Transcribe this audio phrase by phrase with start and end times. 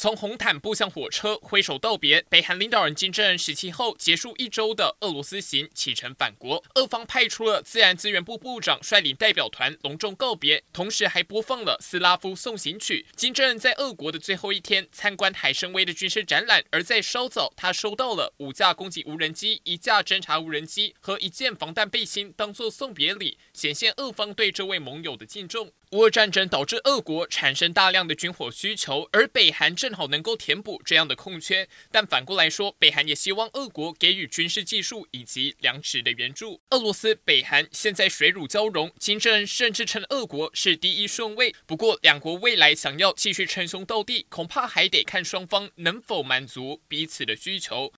[0.00, 2.24] 从红毯步向火车，挥手道别。
[2.30, 6.64] 北韩领导人金正恩十七号结束一周的俄罗斯行，启程返国。
[6.76, 13.04] 俄方派出了自然资源部部长率领代表团隆重告别，同时还播放了斯拉夫送行曲。
[13.14, 25.70] 金正恩在俄国的最后一天参观海参崴的军事展览，而在稍早，他收到了五架攻击无人机、一架侦察无人机和一件防弹背心，当做送别礼，显现俄方对这位盟友的敬重。
[25.90, 31.68] 乌俄战争导致俄国产生大量的军火需求，而北韩正正好能够填补这样的空缺。
[31.90, 36.60] 但反过来说，北韩也希望俄国给予军事技术以及粮食的援助。
[36.70, 41.52] 俄罗斯、北韩现在水乳交融，金正恩甚至称俄国是第一顺位。
[41.66, 47.88] 不过，两国未来想要继续称兄道弟，恐怕还得看双方能否满足彼此的需求。